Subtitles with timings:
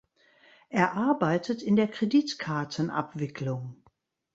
[0.69, 3.83] Er arbeitet in der Kreditkartenabwicklung.